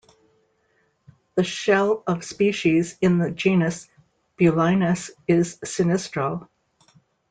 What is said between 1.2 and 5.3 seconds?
The shell of species in the genus "Bulinus"